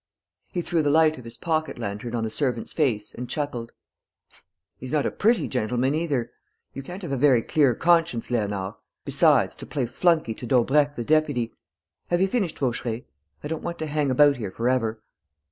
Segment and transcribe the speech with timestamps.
[0.51, 3.71] He threw the light of his pocket lantern on the servant's face and chuckled:
[4.79, 6.31] "He's not a pretty gentleman either....
[6.73, 11.03] You can't have a very clear conscience, Léonard; besides, to play flunkey to Daubrecq the
[11.03, 11.53] deputy...!
[12.09, 13.05] Have you finished, Vaucheray?
[13.43, 15.03] I don't want to hang about here for ever!"